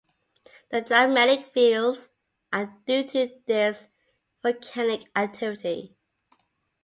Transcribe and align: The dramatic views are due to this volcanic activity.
The 0.71 0.81
dramatic 0.81 1.53
views 1.53 2.09
are 2.51 2.75
due 2.87 3.07
to 3.09 3.35
this 3.45 3.87
volcanic 4.43 5.03
activity. 5.15 5.95